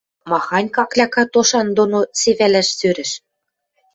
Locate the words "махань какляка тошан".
0.29-1.67